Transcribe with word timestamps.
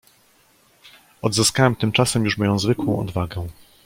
"Odzyskałem 1.21 1.75
tymczasem 1.75 2.25
już 2.25 2.37
moją 2.37 2.59
zwykłą 2.59 2.99
odwagę." 2.99 3.47